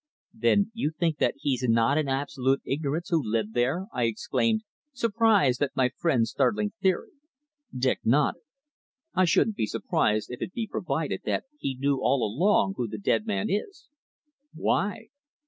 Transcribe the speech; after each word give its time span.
"Then 0.33 0.71
you 0.73 0.89
think 0.97 1.19
that 1.19 1.35
he's 1.37 1.61
not 1.61 1.95
in 1.99 2.07
absolute 2.07 2.63
ignorance 2.65 3.11
of 3.11 3.17
who 3.21 3.29
lived 3.31 3.53
there?" 3.53 3.85
I 3.93 4.05
exclaimed, 4.05 4.63
surprised 4.93 5.61
at 5.61 5.75
my 5.75 5.91
friend's 5.95 6.31
startling 6.31 6.71
theory. 6.81 7.11
Dick 7.71 7.99
nodded. 8.03 8.41
"I 9.13 9.25
shouldn't 9.25 9.57
be 9.57 9.67
surprised 9.67 10.31
if 10.31 10.41
it 10.41 10.53
be 10.53 10.65
proved 10.65 11.11
that 11.25 11.43
he 11.59 11.75
knew 11.77 11.97
all 12.01 12.23
along 12.25 12.73
who 12.77 12.87
the 12.87 12.97
dead 12.97 13.27
man 13.27 13.47
is." 13.51 13.89
"Why?" 14.55 15.09